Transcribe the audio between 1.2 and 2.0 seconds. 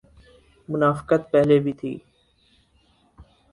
پہلے بھی تھی۔